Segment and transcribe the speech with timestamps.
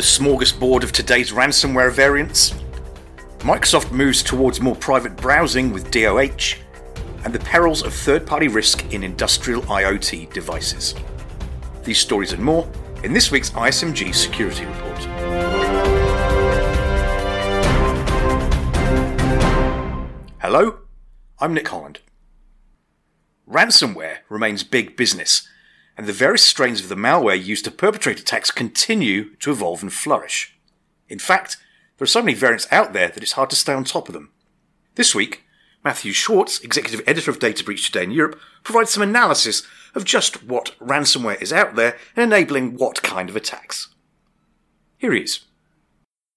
[0.00, 2.54] the smorgasbord of today's ransomware variants,
[3.40, 6.56] Microsoft moves towards more private browsing with DOH,
[7.22, 10.94] and the perils of third party risk in industrial IoT devices.
[11.84, 12.66] These stories and more
[13.04, 14.98] in this week's ISMG Security Report.
[20.40, 20.78] Hello,
[21.38, 22.00] I'm Nick Holland.
[23.46, 25.46] Ransomware remains big business,
[26.00, 29.92] and the various strains of the malware used to perpetrate attacks continue to evolve and
[29.92, 30.58] flourish.
[31.10, 31.58] In fact,
[31.98, 34.14] there are so many variants out there that it's hard to stay on top of
[34.14, 34.32] them.
[34.94, 35.44] This week,
[35.84, 39.62] Matthew Schwartz, executive editor of Data Breach Today in Europe, provides some analysis
[39.94, 43.88] of just what ransomware is out there and enabling what kind of attacks.
[44.96, 45.40] Here he is.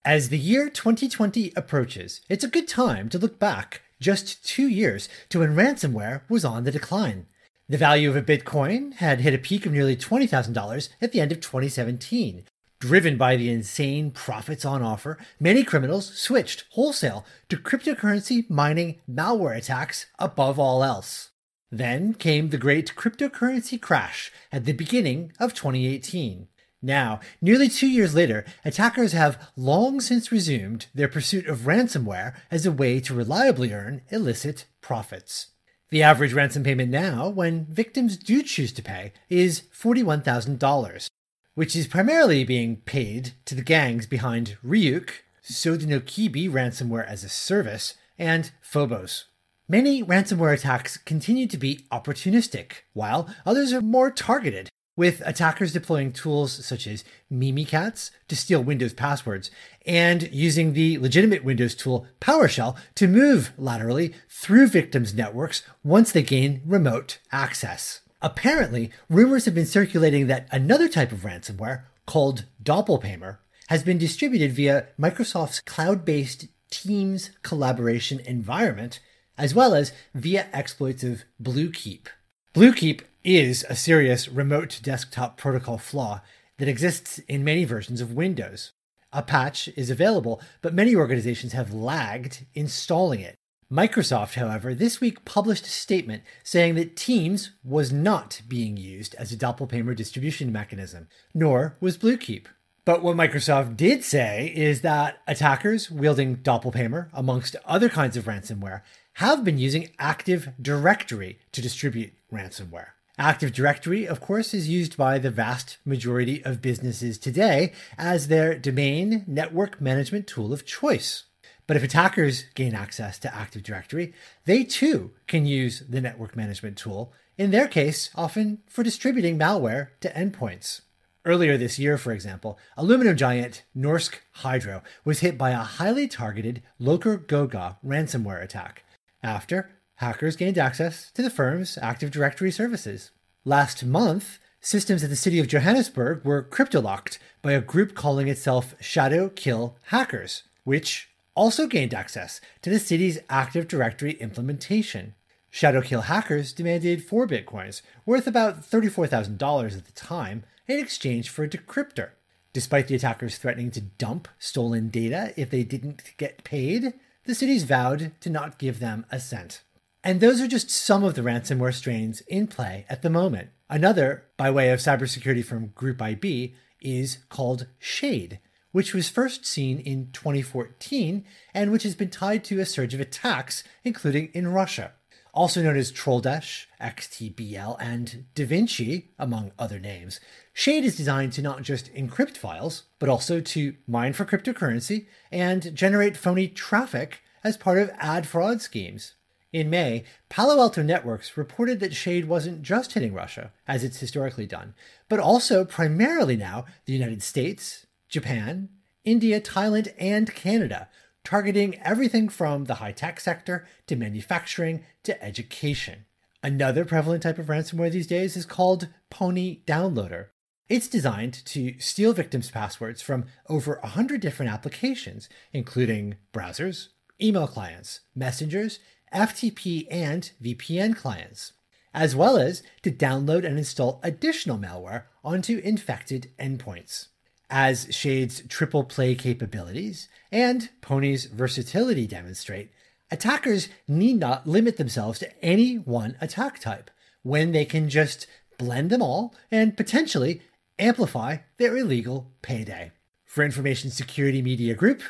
[0.03, 5.07] As the year 2020 approaches, it's a good time to look back just two years
[5.29, 7.27] to when ransomware was on the decline.
[7.69, 11.31] The value of a Bitcoin had hit a peak of nearly $20,000 at the end
[11.31, 12.43] of 2017.
[12.79, 19.55] Driven by the insane profits on offer, many criminals switched wholesale to cryptocurrency mining malware
[19.55, 21.29] attacks above all else.
[21.71, 26.49] Then came the great cryptocurrency crash at the beginning of 2018.
[26.81, 32.65] Now, nearly two years later, attackers have long since resumed their pursuit of ransomware as
[32.65, 35.52] a way to reliably earn illicit profits.
[35.93, 41.07] The average ransom payment now, when victims do choose to pay, is $41,000,
[41.53, 45.11] which is primarily being paid to the gangs behind Ryuk,
[45.47, 49.25] Sodinokibi ransomware as a service, and Phobos.
[49.69, 56.11] Many ransomware attacks continue to be opportunistic, while others are more targeted, with attackers deploying
[56.11, 59.49] tools such as Mimikatz to steal Windows passwords
[59.85, 66.21] and using the legitimate Windows tool PowerShell to move laterally through victims' networks once they
[66.21, 68.01] gain remote access.
[68.21, 74.53] Apparently, rumors have been circulating that another type of ransomware, called Doppelpaymer, has been distributed
[74.53, 78.99] via Microsoft's cloud based Teams collaboration environment,
[79.37, 82.07] as well as via exploits of Bluekeep.
[82.53, 86.21] Bluekeep is a serious remote desktop protocol flaw
[86.59, 88.73] that exists in many versions of Windows.
[89.11, 93.39] A patch is available, but many organizations have lagged installing it.
[93.71, 99.31] Microsoft, however, this week published a statement saying that Teams was not being used as
[99.31, 102.45] a Doppelpaymer distribution mechanism, nor was Bluekeep.
[102.85, 108.81] But what Microsoft did say is that attackers wielding Doppelpaymer, amongst other kinds of ransomware,
[109.17, 112.87] have been using Active Directory to distribute ransomware.
[113.17, 118.57] Active Directory, of course, is used by the vast majority of businesses today as their
[118.57, 121.25] domain network management tool of choice.
[121.67, 124.13] But if attackers gain access to Active Directory,
[124.45, 129.89] they too can use the network management tool, in their case, often for distributing malware
[130.01, 130.81] to endpoints.
[131.25, 136.63] Earlier this year, for example, aluminum giant Norsk Hydro was hit by a highly targeted
[136.81, 138.83] LockerGoga ransomware attack
[139.21, 139.69] after
[140.03, 143.11] hackers gained access to the firm's Active Directory services.
[143.45, 148.75] Last month, systems at the city of Johannesburg were cryptolocked by a group calling itself
[148.81, 155.15] Shadow Kill Hackers, which also gained access to the city's Active Directory implementation.
[155.51, 161.49] Shadowkill hackers demanded four bitcoins, worth about $34,000 at the time, in exchange for a
[161.49, 162.09] decryptor.
[162.53, 166.93] Despite the attackers threatening to dump stolen data if they didn't get paid,
[167.25, 169.61] the cities vowed to not give them a cent.
[170.03, 173.49] And those are just some of the ransomware strains in play at the moment.
[173.69, 178.39] Another, by way of cybersecurity from Group IB, is called Shade,
[178.73, 182.99] which was first seen in 2014 and which has been tied to a surge of
[182.99, 184.91] attacks, including in Russia.
[185.33, 190.19] Also known as Troldesh, XTBL, and DaVinci, among other names,
[190.53, 195.73] Shade is designed to not just encrypt files, but also to mine for cryptocurrency and
[195.73, 199.13] generate phony traffic as part of ad fraud schemes.
[199.53, 204.47] In May, Palo Alto Networks reported that Shade wasn't just hitting Russia, as it's historically
[204.47, 204.73] done,
[205.07, 208.69] but also primarily now the United States, Japan,
[209.05, 210.89] India, Thailand, and Canada,
[211.23, 216.05] targeting everything from the high tech sector to manufacturing to education.
[216.41, 220.29] Another prevalent type of ransomware these days is called Pony Downloader.
[220.67, 226.87] It's designed to steal victims' passwords from over 100 different applications, including browsers,
[227.21, 228.79] email clients, messengers,
[229.13, 231.53] FTP, and VPN clients,
[231.93, 237.07] as well as to download and install additional malware onto infected endpoints
[237.53, 242.71] as Shade's triple play capabilities and Pony's versatility demonstrate,
[243.11, 246.89] attackers need not limit themselves to any one attack type
[247.21, 248.25] when they can just
[248.57, 250.41] blend them all and potentially
[250.79, 252.91] amplify their illegal payday.
[253.23, 255.03] For Information Security Media Group,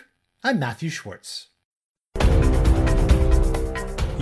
[0.43, 1.47] I'm Matthew Schwartz.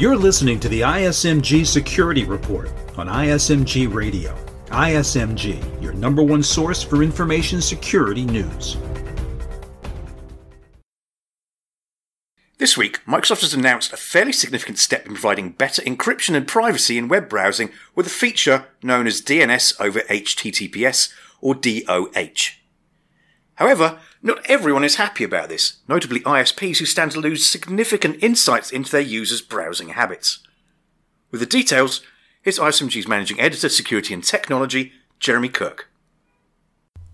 [0.01, 4.35] You're listening to the ISMG Security Report on ISMG Radio.
[4.69, 8.77] ISMG, your number one source for information security news.
[12.57, 16.97] This week, Microsoft has announced a fairly significant step in providing better encryption and privacy
[16.97, 22.57] in web browsing with a feature known as DNS over HTTPS or DOH.
[23.53, 28.71] However, not everyone is happy about this, notably ISPs who stand to lose significant insights
[28.71, 30.39] into their users' browsing habits.
[31.31, 32.01] With the details,
[32.43, 35.87] here's ISMG's Managing Editor, Security and Technology, Jeremy Kirk.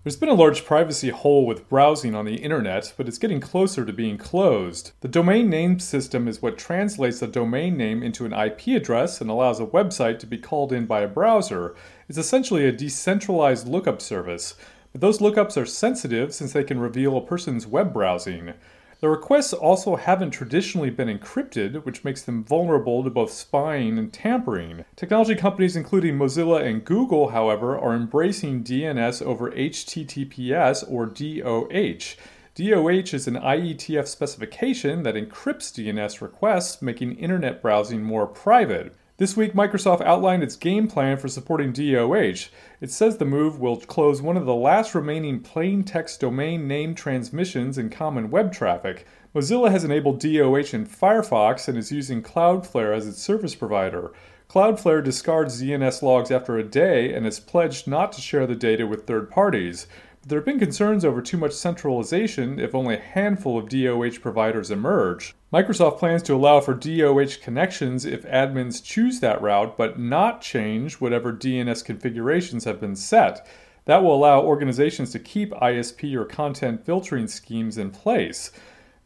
[0.04, 3.84] There's been a large privacy hole with browsing on the internet, but it's getting closer
[3.84, 4.92] to being closed.
[5.00, 9.28] The domain name system is what translates a domain name into an IP address and
[9.28, 11.74] allows a website to be called in by a browser.
[12.08, 14.54] It's essentially a decentralized lookup service,
[14.92, 18.54] but those lookups are sensitive since they can reveal a person's web browsing.
[19.00, 24.12] The requests also haven't traditionally been encrypted, which makes them vulnerable to both spying and
[24.12, 24.84] tampering.
[24.96, 32.16] Technology companies including Mozilla and Google, however, are embracing DNS over HTTPS or DOH.
[32.56, 38.96] DOH is an IETF specification that encrypts DNS requests, making internet browsing more private.
[39.18, 42.50] This week, Microsoft outlined its game plan for supporting DOH.
[42.80, 46.94] It says the move will close one of the last remaining plain text domain name
[46.94, 49.08] transmissions in common web traffic.
[49.34, 54.12] Mozilla has enabled DOH in Firefox and is using Cloudflare as its service provider.
[54.48, 58.86] Cloudflare discards DNS logs after a day and has pledged not to share the data
[58.86, 59.88] with third parties.
[60.28, 64.70] There have been concerns over too much centralization if only a handful of DOH providers
[64.70, 65.34] emerge.
[65.50, 70.96] Microsoft plans to allow for DOH connections if admins choose that route, but not change
[70.96, 73.48] whatever DNS configurations have been set.
[73.86, 78.52] That will allow organizations to keep ISP or content filtering schemes in place.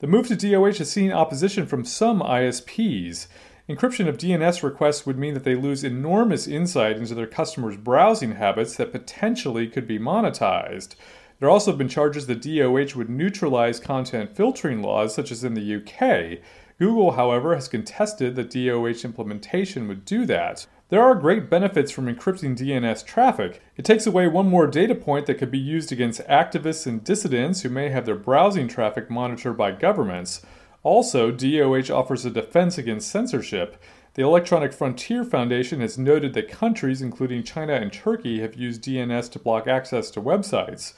[0.00, 3.28] The move to DOH has seen opposition from some ISPs.
[3.72, 8.32] Encryption of DNS requests would mean that they lose enormous insight into their customers' browsing
[8.32, 10.94] habits that potentially could be monetized.
[11.40, 15.54] There also have been charges that DOH would neutralize content filtering laws, such as in
[15.54, 16.40] the UK.
[16.78, 20.66] Google, however, has contested that DOH implementation would do that.
[20.90, 23.62] There are great benefits from encrypting DNS traffic.
[23.78, 27.62] It takes away one more data point that could be used against activists and dissidents
[27.62, 30.44] who may have their browsing traffic monitored by governments.
[30.82, 33.80] Also, DOH offers a defense against censorship.
[34.14, 39.30] The Electronic Frontier Foundation has noted that countries, including China and Turkey, have used DNS
[39.32, 40.94] to block access to websites.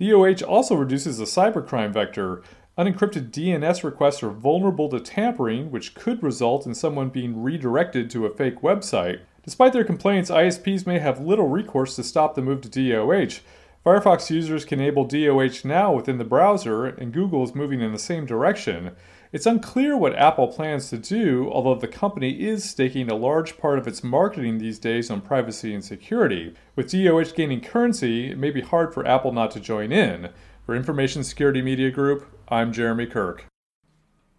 [0.00, 2.42] DOH also reduces the cybercrime vector.
[2.78, 8.26] Unencrypted DNS requests are vulnerable to tampering, which could result in someone being redirected to
[8.26, 9.20] a fake website.
[9.44, 13.40] Despite their complaints, ISPs may have little recourse to stop the move to DOH.
[13.84, 17.98] Firefox users can enable DOH now within the browser, and Google is moving in the
[17.98, 18.90] same direction.
[19.32, 23.78] It's unclear what Apple plans to do, although the company is staking a large part
[23.78, 26.54] of its marketing these days on privacy and security.
[26.76, 30.30] With DOH gaining currency, it may be hard for Apple not to join in.
[30.64, 33.46] For Information Security Media Group, I'm Jeremy Kirk.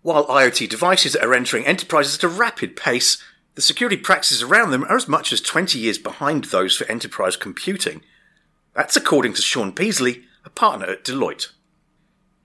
[0.04, 3.22] While IoT devices are entering enterprises at a rapid pace,
[3.56, 7.36] the security practices around them are as much as 20 years behind those for enterprise
[7.36, 8.01] computing.
[8.74, 11.51] That's according to Sean Peasley, a partner at Deloitte.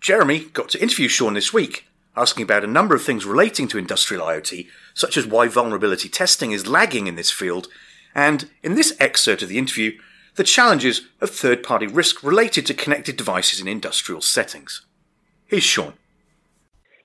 [0.01, 3.79] Jeremy got to interview Sean this week asking about a number of things relating to
[3.79, 7.69] industrial IoT, such as why vulnerability testing is lagging in this field,
[8.15, 9.93] and in this excerpt of the interview,
[10.35, 14.85] the challenges of third party risk related to connected devices in industrial settings.
[15.47, 15.95] Here's Sean.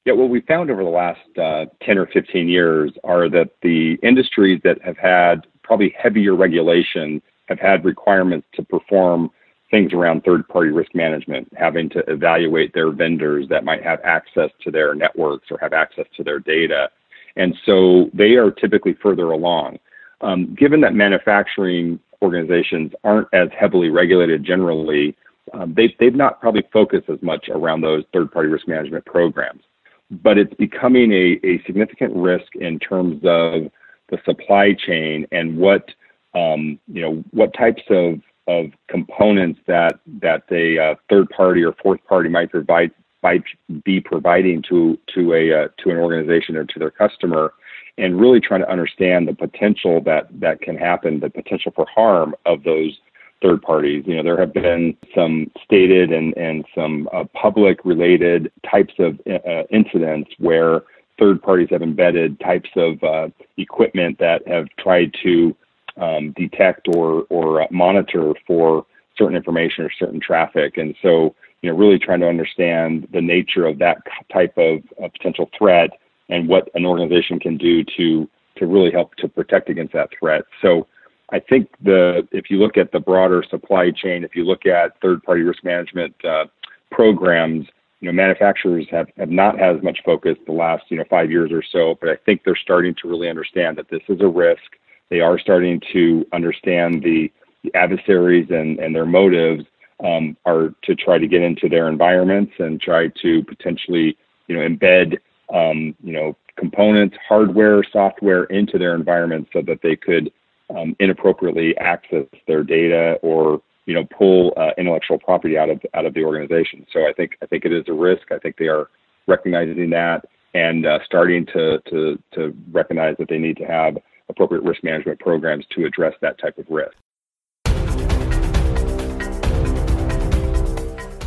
[0.06, 3.96] Yeah, what we found over the last uh, 10 or 15 years are that the
[4.02, 9.30] industries that have had probably heavier regulation have had requirements to perform
[9.70, 14.50] things around third party risk management, having to evaluate their vendors that might have access
[14.64, 16.90] to their networks or have access to their data.
[17.36, 19.80] And so they are typically further along.
[20.22, 25.16] Um, given that manufacturing organizations aren't as heavily regulated generally,
[25.54, 29.62] um, they, they've not probably focused as much around those third party risk management programs.
[30.10, 33.70] But it's becoming a, a significant risk in terms of
[34.10, 35.90] the supply chain and what
[36.34, 41.74] um, you know what types of of components that that a uh, third party or
[41.74, 42.92] fourth party might provide
[43.24, 43.44] might
[43.84, 47.54] be providing to to a uh, to an organization or to their customer,
[47.98, 52.36] and really trying to understand the potential that that can happen, the potential for harm
[52.46, 52.98] of those
[53.42, 54.04] third parties.
[54.08, 59.20] You know, there have been some stated and and some uh, public related types of
[59.28, 60.84] uh, incidents where
[61.20, 63.28] third parties have embedded types of uh,
[63.58, 65.56] equipment that have tried to
[65.98, 68.86] um, detect or or uh, monitor for
[69.18, 70.78] certain information or certain traffic.
[70.78, 73.98] And so you know, really trying to understand the nature of that
[74.32, 75.90] type of, potential threat
[76.30, 80.44] and what an organization can do to to really help to protect against that threat.
[80.62, 80.88] So
[81.32, 85.00] I think the if you look at the broader supply chain, if you look at
[85.02, 86.46] third-party risk management uh,
[86.92, 87.68] programs,
[88.02, 91.32] you know, manufacturers have, have not had as much focus the last you know five
[91.32, 94.28] years or so, but I think they're starting to really understand that this is a
[94.28, 94.78] risk.
[95.10, 97.32] They are starting to understand the,
[97.64, 99.64] the adversaries and, and their motives
[100.04, 104.68] um, are to try to get into their environments and try to potentially you know
[104.68, 105.18] embed
[105.54, 110.32] um, you know components, hardware, software into their environment so that they could
[110.76, 116.06] um, inappropriately access their data or you know pull uh, intellectual property out of out
[116.06, 116.86] of the organization.
[116.92, 118.32] So I think I think it is a risk.
[118.32, 118.90] I think they are
[119.28, 123.98] recognizing that and uh, starting to, to to recognize that they need to have
[124.30, 126.96] appropriate risk management programs to address that type of risk.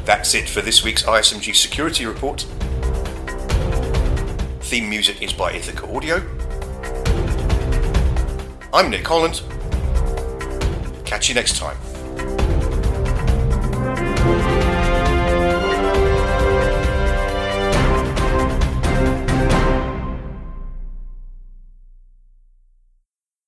[0.04, 2.40] That's it for this week's ISMG Security Report.
[4.62, 6.16] Theme music is by Ithaca Audio.
[8.73, 9.42] I'm Nick Holland.
[11.04, 11.76] Catch you next time.